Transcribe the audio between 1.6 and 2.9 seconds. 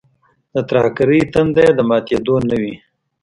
یې د ماتېدو نه وي.